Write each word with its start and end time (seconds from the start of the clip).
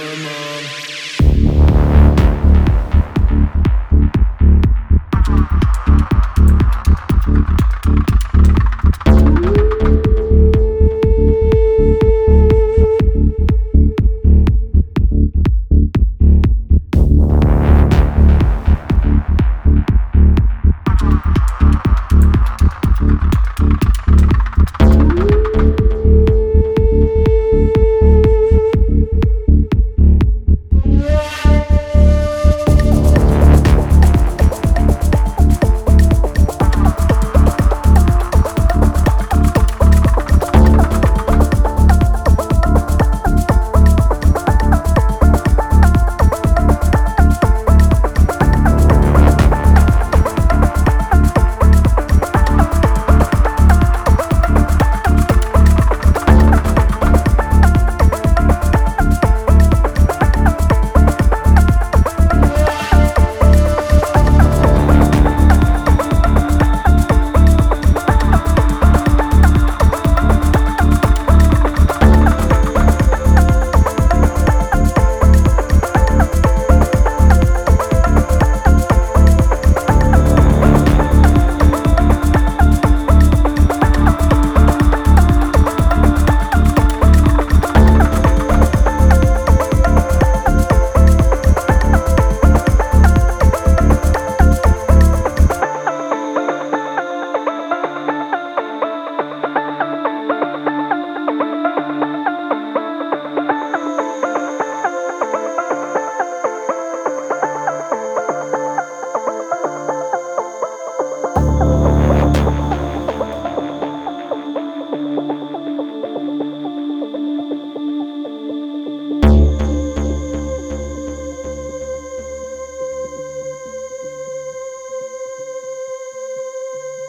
mom. 0.00 1.09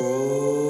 Oh. 0.00 0.63